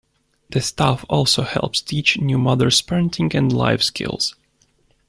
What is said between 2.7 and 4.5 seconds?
parenting and life skills.